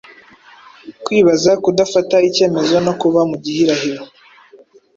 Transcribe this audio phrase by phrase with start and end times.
[1.03, 4.03] Kwibaza, kudafata icyemezo no kuba mu gihirahiro